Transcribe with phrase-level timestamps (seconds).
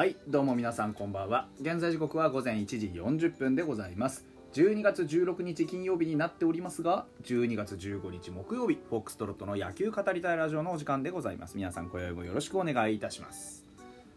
[0.00, 1.46] はいどうも皆さんこんばんは。
[1.60, 4.24] 現在時刻は午前1時40分でございます。
[4.54, 11.58] 12月16日金曜日になっておりますが12月15日木曜日フォックストロットの野球語りたいラジオのお時間でございます。
[11.58, 13.66] 皆さん今宵もよろしくお願いいたします。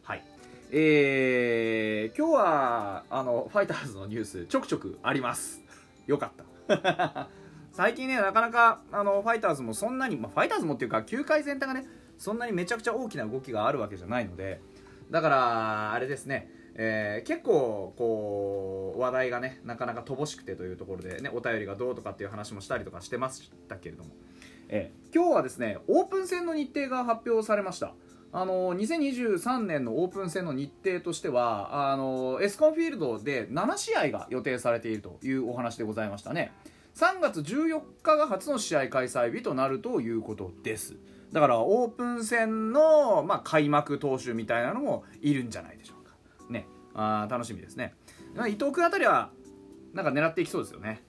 [0.03, 0.23] はい。
[0.71, 5.61] えー、今日はあのファイターズのニュースちょくちょくあります。
[6.07, 6.31] よか
[6.69, 7.27] った。
[7.75, 11.85] 最近ねなかなかあのファイターズもそんなに、まあ、ファイターズもっていうか球界全体がね
[12.17, 14.61] そんなにめちゃくちゃ大きな動きがあるわけじゃないので
[15.11, 16.49] だからあれですね。
[16.75, 24.09] えー、結構こう話題がねなかなか乏しくてというところでねお便りがどうとかっていう話もしたりとかしてましたけれども、
[24.69, 27.93] えー、今日はですねオープン戦の日程が発表されました。
[28.35, 36.51] あの2023年のオープン戦の日程としてはあのエスコンフィールドで7試合が予定されているというお話でございましたね。
[36.95, 40.95] 3月14日が初の試合開催日となるということです
[41.33, 46.13] だからオープン戦の、まあ、開幕投手みたいなのもいるんじゃないでしょうか。
[46.49, 46.67] ね。
[46.93, 47.95] あ楽しみですね。
[48.47, 49.31] 伊藤君あたりは
[49.93, 51.01] なんか狙っていきそうですよね。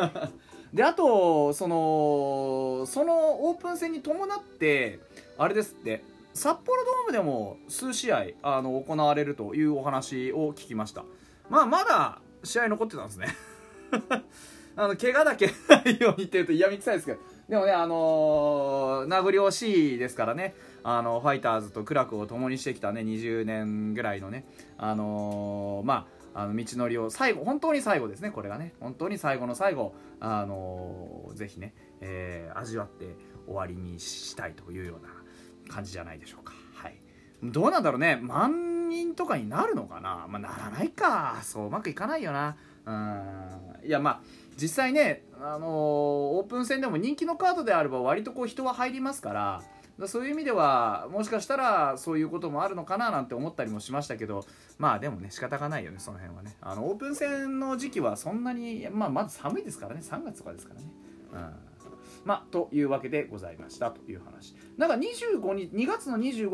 [0.72, 5.00] であとそのそのオープン戦に伴って
[5.36, 11.04] あれですって札幌ドームでも数試合あの行われるというお話を聞きました。
[11.50, 13.28] まあまだ試合残ってたんですね。
[14.76, 17.18] あの怪我だけないようにっていうと嫌みくさいですけど。
[17.50, 20.54] でもねあのー、名残惜しいですからね。
[20.84, 24.44] あのファイターズと苦楽を共にしてきたね20年ぐらいのね。
[24.78, 28.72] あのー、まああの道のりを最後本当に最後ですねこれがね。
[28.78, 35.08] 本当に最後の最後あのー、ぜひね、えー、味わって終わりにしたいというような
[35.74, 36.54] 感じじゃないでしょうか。
[36.74, 36.94] はい、
[37.42, 38.16] どうなんだろうね。
[38.22, 41.40] 万人とかになるのかな、まあ、ならないか。
[41.42, 42.56] そううまくいかないよな。
[42.86, 43.86] うん。
[43.88, 44.20] いやまあ
[44.60, 49.62] 実際ね、あのー、オープン戦でも人気のカードであれば割とこう人は入りますから
[50.06, 54.44] そういう意味ではもしかしたらそういうこともあるのかななんて思ったりもしましたけど
[54.78, 60.86] まあでもね仕方がないよねその辺はねあのオープン戦の時期はそんなに、まあ、まず寒いですからね3月とかですからね。
[61.32, 61.70] うん
[62.24, 64.54] まあ、というわけでございましたという話。
[64.76, 66.50] なんか25日、2月の25、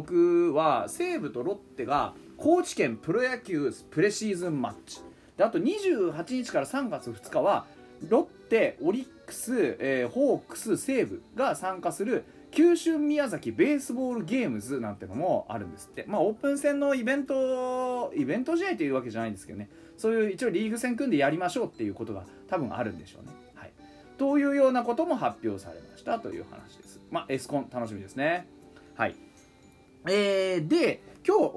[0.00, 5.00] 26は西武とロッテが高知県プロ野球プレシーズンマッチ。
[5.38, 7.64] であと28日から3月2日は
[8.08, 16.04] ロッテ、オリックス、えー、ホークス、西武が参加する九州宮崎ベースボールゲームズなんてのもあるんですって。
[16.06, 19.68] まあオープン戦のイベント、イベント試合というわけじゃないんですけどね。
[19.96, 23.32] そういう一応リーグ戦組んでやりましょうっていうことが多分あるんでしょうね。
[23.54, 23.72] はい
[24.16, 27.00] というようなことも発表されましたという話です。
[27.10, 28.48] まあ、エスコン楽しみですね。
[28.96, 29.14] はい。
[30.06, 31.48] えー、で、今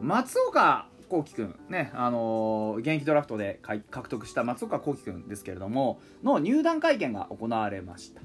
[0.00, 3.60] 日、松岡幸輝くん、ね、あのー、現役ドラフトで
[3.90, 8.20] 獲得した松岡幸輝くんですけれども、の入団会見が行われました。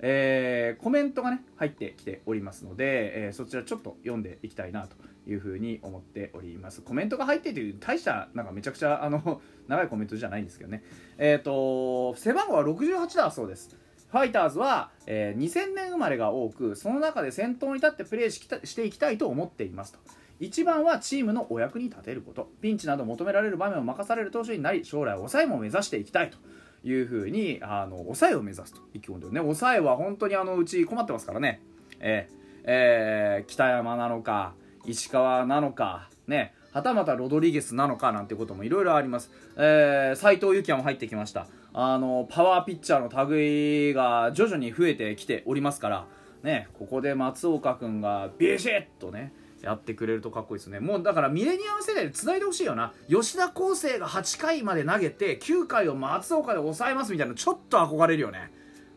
[0.00, 6.82] えー、コメントがね、入ってきておりますので、えー、そちらちょっと読んでいきたいなというふうに思っております。
[6.82, 10.82] コメントが入ってという大したなんかめちゃくちゃあの 長いコメントじゃないんですけどね。
[11.18, 13.76] えっ、ー、と背番号は68だそうです。
[14.10, 19.98] ファイターズは、えー、2000年生まれが多くその中で先頭に立ってプレーししていきたいと思っていますと。
[20.40, 22.50] 一番はチームのお役に立てること。
[22.60, 26.38] ピンチなど求められる場面を任される投手になり将来抑えも目指していきたいと。
[26.84, 28.80] いうふうにあの抑えを目指すと。
[28.94, 29.40] 意気込んでるね。
[29.40, 31.60] 抑えは本当にあのうち困ってますからね。
[31.98, 34.54] えー、えー、北山なのか
[34.84, 39.32] 石川なのか、ね、はたまたロドリゲスなのかなんてこともいろいろあります。
[39.56, 41.48] えー、斉藤幸也も入ってきました。
[41.72, 46.06] あの、パワーピッチャーの類が徐々に増えてきておりますから、
[46.42, 49.32] ね、ここで松岡君がビシッとね、
[49.66, 50.78] やってくれるとかっこいいですね。
[50.78, 52.92] もうだからミレニアム世代で繋いでほしいよな。
[53.08, 58.52] 吉田康生が8回まで投げて、9回を松岡で抑えますみたいな、ちょっと憧れるよね。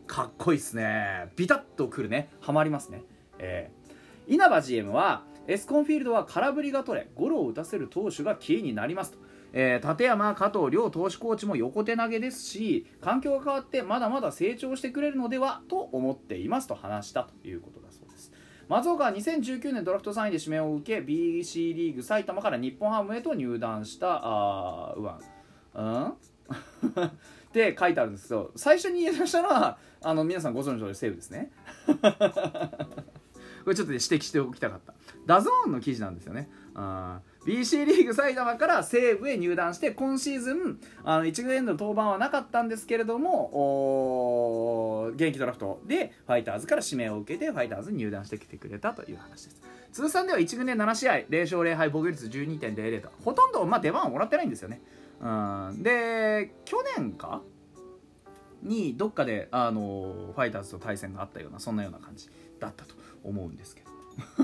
[0.06, 1.32] かっこいいっすね。
[1.36, 2.30] ビタッとくるね。
[2.40, 3.02] ハマりますね。
[3.38, 9.18] えー、稲葉 GM は、エスコンフィールドは空振りが取れゴロを打たせる投手がキーになりますと、
[9.52, 18.09] えー、立山、加藤両投手コーチも横手投げですし環境が変わってまだまだ成長してくれるのではと思っていますと話したということだそうです
[18.70, 25.18] 松岡は2019年ドラフト3位で指名を受け BC リーグ埼玉から日本ハムへと入団したあうわ
[25.74, 26.06] うん？
[26.06, 27.10] っ
[27.52, 31.50] て書いてあるんですけど最初に言い出したのはあの皆さんご存知の通り西武ですね。
[33.64, 34.94] これちょっと、ね、指摘しておきたかった。
[35.26, 36.48] DAZN の記事なんですよね。
[36.74, 49.62] あ BC リーグ埼玉から西武へ入団して今シーズンあの1軍エンドの登板はなかったんですけれども現役ドラフトでファイターズから指名を受けてファイターズに入団してきてくれたという話です。
[49.92, 54.82] 通算では1軍で7試合0勝0敗防御率12.00とほとんど、まあ、出番をもらってないんですよね。
[55.20, 55.82] うん。
[55.82, 57.42] で去年か
[58.62, 62.28] にどっかであのファイターズと対戦があったようなそんなような感じ
[62.60, 62.94] だったと
[63.24, 63.90] 思うんですけど。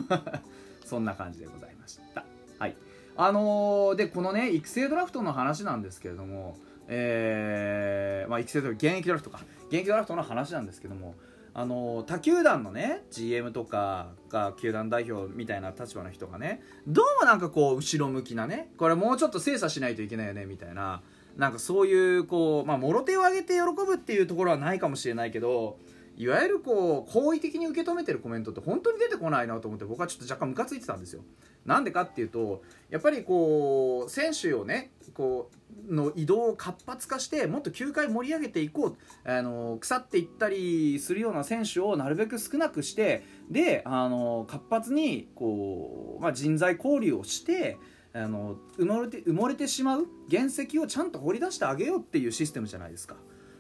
[0.85, 2.26] そんな感じでございました。
[2.59, 2.77] はい。
[3.17, 6.57] あのーでこのね育成ドラフトの話なんですけれども
[6.89, 9.41] えーまあ、育成ドラフト現役ドラフトか。
[9.69, 11.15] 現役ドラフトの話なんですけども
[11.59, 21.01] あの他球団のね GM とかが球団代表みたいな立場の人がねどうもなんかこう後ろ向きなねこれもうちょっと精査しないといけないよねみたいな
[21.39, 25.79] なんかそういうこうまあもろ手を挙げて喜ぶっていうところはないかもしれないけど
[26.17, 31.23] いわゆるこう好意的に受け止めてるコメントって本当に出てこないなと思って僕はちょっと若干ムカついてたんですよ
[31.67, 35.51] なんでかっていうとやっぱりこう選手をねこ
[35.89, 47.77] うの移動を活発化してもっと球界盛り上げていこうあの腐っていったりするような選手をなるべく少なくしてであの活発にこう、まあ、人材交流をして
[48.15, 53.17] あの埋もれて埋もれてしまう原石をちゃんと掘り出してあげようっていうシステムじゃないですか。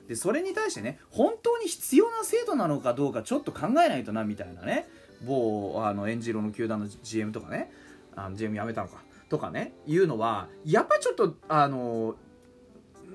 [0.09, 4.89] でそれに対してね本当に必要な制度なのかどうかちょっと考えないとなみたいなね。
[5.25, 7.71] 某あのエンジロの球団の GM とかね。
[8.15, 9.03] あの GM 辞めたのか。
[9.29, 9.73] とかね。
[9.87, 12.17] いうのはやっぱちょっとあの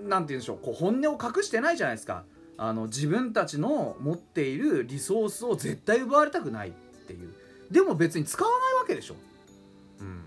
[0.07, 0.59] なんて言うんでしょう。
[0.61, 2.23] こう本音を隠してないじゃないですか。
[2.57, 6.71] あの自分たちの持っているリソースを絶対奪われたくないっ
[7.07, 7.33] ていう。
[7.71, 9.15] でも別に使わないわけでしょ、
[10.01, 10.23] うん、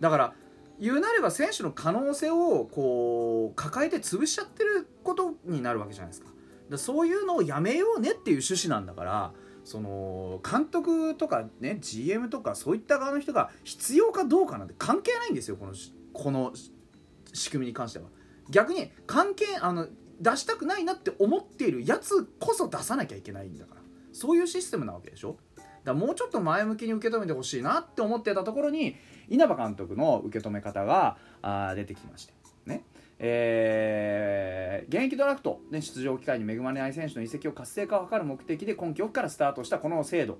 [0.00, 0.34] だから
[0.78, 6.28] 言うなれば選手の可能性をこう抱えて潰しちゃってることになるわけじゃないですか。
[6.70, 9.32] だそういうのをやめようねっていう趣旨なんだから
[9.64, 15.72] その監督とかね GM とかそういった側の人が必要かどうかなんて関係ないんですよこの
[16.12, 16.52] この
[17.32, 18.06] 仕組みに関しては。
[18.50, 19.88] 逆に関係あの
[20.20, 23.80] 出したくないなって思っているやつこそ出さなきゃいけないんだから。
[24.12, 25.36] そういうシステムなわけでしょ。
[25.86, 28.96] だもうちょっと前向きに受け止めてほしいなって思ってたところに
[29.28, 32.34] 稲葉監督の受け止め方があ出てきまして
[32.66, 32.84] ね
[33.18, 40.36] えー、現役ドラフト、ね、出場機会に恵まれない選手の移籍を活性化を図る目的で今季オフからスタートしたこの制度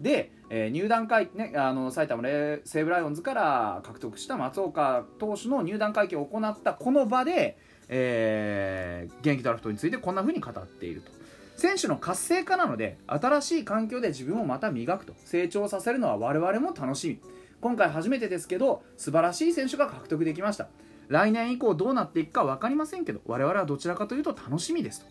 [0.00, 2.24] で、えー、入団会、ね、あの埼玉
[2.64, 7.58] 西武ライオンズから獲得した松岡投手の入団会見を行ったこの場で、
[7.88, 11.12] えー、現役ドラフトについてこんな風に語っていると。
[11.56, 17.20] 選手の活性化なので新しい環境で自分をまた磨くと成長させるのは我々も楽しみ。
[17.60, 20.68] 今回初めてですけど素晴らしい選手が獲得できました。
[21.08, 25.06] 来年以降どうなっていくか分かりませんけど我々はどちらかというと楽しみですと、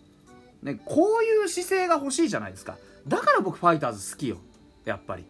[0.62, 2.78] ね、こういう姿勢が欲しいじゃないですか。
[3.08, 4.38] だから僕ファイターズ好きよ。
[4.84, 5.24] やっぱり。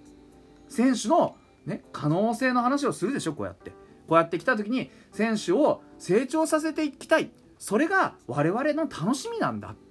[0.69, 3.71] 選手の、ね、可能性の話をするでしょこうやって。
[4.07, 7.31] こうやって来た時に選手を成長させていきたい。
[7.59, 9.71] それが我々の楽しみなんだ。
[9.71, 9.86] って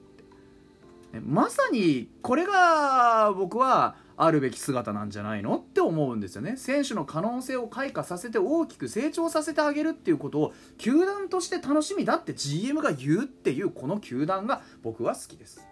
[1.23, 6.55] まさにこれが僕はあるべき姿なんじゃないのって思うんですよね。
[6.57, 15.67] 選手の可能性を開花させて大きく成長させてあげるっていうことを球団として楽しみだって GM が言うっていうこの球団が僕は好きです。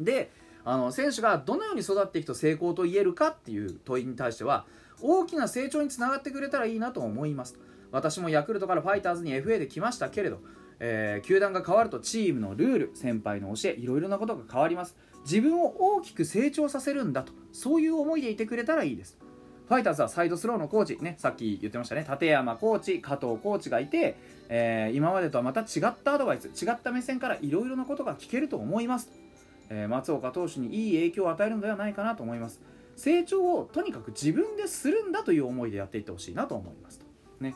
[0.00, 0.30] で
[0.64, 4.64] あの選手がどのように育っていくと成功と言えるかっていう問いに対しては
[5.02, 7.58] 大きな成長につながってくれたらいいなと思います。
[7.92, 10.40] 私もヤクルトからファイターズに FA で来ましたけれど、
[10.80, 14.96] えー、球団が変わるとチームのルール先輩の教えいろいろなことが変わります。
[15.24, 19.18] 自分を大きく成長させるんだとそういう思いでいてくれたらいいです。
[19.66, 22.06] ファイターズはサイドスローのコーチ、ね、さっき言ってましたね。
[22.08, 24.16] 立山コーチ加藤コーチがいて、
[24.50, 29.10] えー、今までとはまた違ったアドバイス違った目線からいろいろなことが聞けると思います、
[29.70, 32.60] えー、松岡投手にいい影響を与えるのではないかなと思います。
[32.96, 37.06] 成長をとにかく自分でするんだという思いでやっていってほしいなと思いますと。
[37.40, 37.54] ね。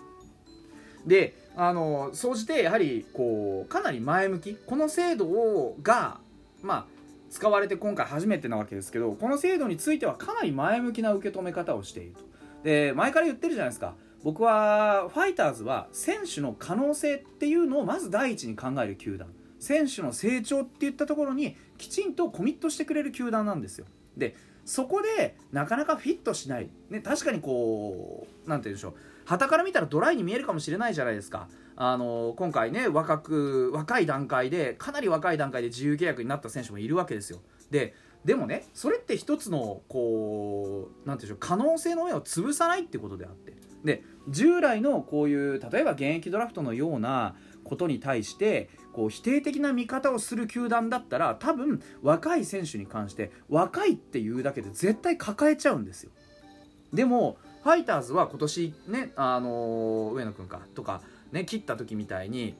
[1.07, 6.21] であの総じてやはりこうかなり前向きこの制度をが
[6.63, 6.87] まあ
[7.31, 12.21] 使われて今回初めてなわけですけどこの制度についてはかなり前向きな受け止め方をしていると。
[12.63, 13.97] で前から言ってるじゃないですか。
[14.23, 19.27] 僕はファイターズは選手の可能性っていうのをまず第一に考える球団。
[19.59, 23.87] 選手の成長っていったところにきちんとコミットしてくれる球団なんですよ。
[24.17, 28.95] でそこでなかなかフィットしない、ね、確かにこう何て言うんでしょう。
[29.29, 31.49] 旗から見たらドライに見えるかもしれないじゃないですか。
[31.77, 37.41] あの今回ね若く若い段階でかなり若い段階で自由契約になった選手もいるわけですよ。
[37.71, 37.95] で
[38.25, 43.55] でもねそれって一つのこう何て言うんでしょう可能性の上を潰さないってことであって。
[43.85, 56.11] で従来のこういう例えば現役ドラフトのようなことに対してこう否定的な見方をする球団だったら多分若い選手に関して若いっていうだけで絶対抱えちゃうんですよ。
[56.95, 61.01] でもファイターズは今年ねあの上野君かとか
[61.33, 62.55] ね、切った時みたいに、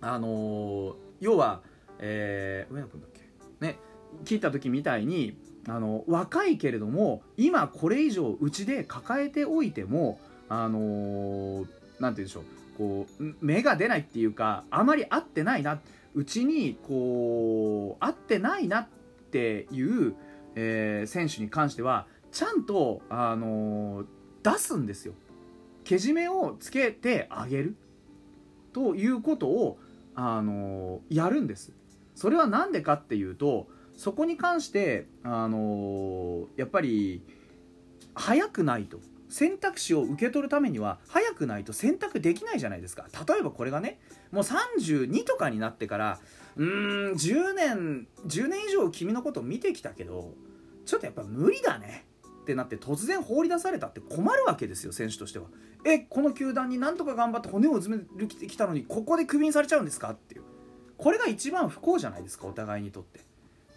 [0.00, 1.60] あのー、要は、
[1.98, 3.20] えー、上野君だっけ？
[3.66, 3.78] ね、
[4.24, 5.36] 切った時みたいに、
[5.68, 10.18] あの若いけれども今これ以上うちで抱えておいても
[10.48, 11.68] あのー、なんて
[11.98, 12.44] 言うんでしょう
[12.78, 15.80] こう芽が出ないっていうかあまり合ってないな
[16.14, 18.88] うちにこう合ってないなっ
[19.30, 20.14] ていう、
[20.54, 24.06] えー、選手に関してはちゃんと、あのー、
[24.42, 25.14] 出すんですよ。
[25.84, 27.74] けじめをつけてあげる
[28.72, 29.78] ということを、
[30.14, 31.72] あのやるんです。
[32.14, 37.22] それは何でかっていうとそこに関して、あのやっぱり
[38.14, 38.98] 早くないと。
[39.30, 43.06] 選択肢を受け取るためには早くないと選択できないじゃないですか。
[43.28, 44.00] 例えばこれがね
[44.32, 46.18] もう32とかになってから
[46.56, 50.34] うーん10年10年以上君のことを見てきたけど
[50.84, 52.06] ちょっとやっぱ無理だね。
[52.50, 55.46] ってなって突然放り出されたって困るわけですよ選手としては。
[55.84, 60.10] えこの球団になんとか頑張って骨をうずめるきたのにここでクビにされちゃうんですか？
[60.10, 60.42] っていう。
[60.98, 63.20] これが一番不幸じゃないですかお互いにとって。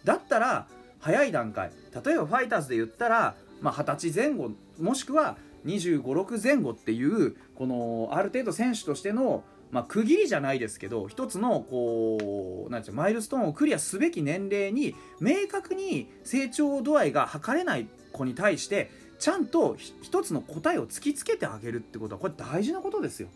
[0.04, 0.66] だったら
[0.98, 1.70] 早い段階。
[2.04, 23.28] 例えばファイターズで言ったらまあ、20歳前後もしくは2 5 6前後っていうこのある程度選手としての、まあ、区切りじゃないですけど一つのこうなんていうマイルストーンをクリアすべき年齢に明確に成長度合いが測れない子に対してちゃんと一つの答えを突きつけてあげるってことはこれ大事なことですよ。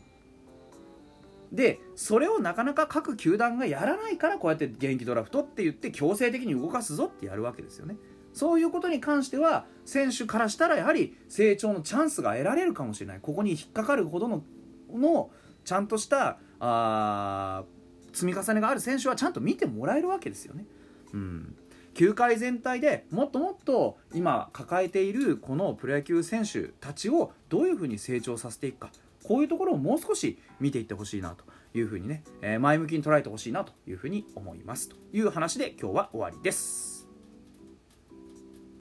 [1.50, 7.96] でそれをなかなか各球団がやらないからこうやって現役ドラフトって言って強制的に動かすぞってやるわけですよね。
[8.32, 14.44] そういうことに関しては選手からしたらやはり成長のチャンスが得られるかもしれないここに引っかかるほどの
[14.92, 15.30] の
[15.68, 17.62] ちゃんとしたあ
[18.14, 20.64] 積み重ねがある選手はちゃんと見てもらえるわけですよね。
[21.12, 21.56] うん
[21.92, 28.90] 球界全体でもっともっと今抱えているこのプロ野球選手たちをどういうふうに成長させていくか
[29.24, 31.44] こういうところをもう少し見ていってほしいなと
[31.76, 36.97] いうふうにね、え前向きに捉えてほしいなというふうに思いますという話で今日は終わりです。